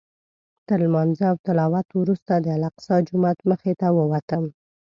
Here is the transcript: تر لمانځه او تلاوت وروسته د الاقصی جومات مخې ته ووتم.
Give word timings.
تر 0.67 0.77
لمانځه 0.85 1.25
او 1.31 1.37
تلاوت 1.45 1.87
وروسته 2.01 2.33
د 2.37 2.47
الاقصی 2.57 2.95
جومات 3.09 3.39
مخې 3.49 3.73
ته 3.79 3.87
ووتم. 3.97 4.43